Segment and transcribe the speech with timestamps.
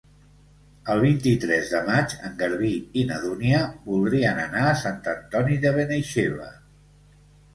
[0.93, 3.59] El vint-i-tres de maig en Garbí i na Dúnia
[3.91, 6.49] voldrien anar a Sant Antoni de Benaixeve.